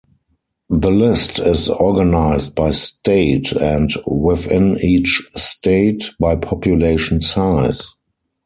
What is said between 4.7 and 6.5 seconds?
each state, by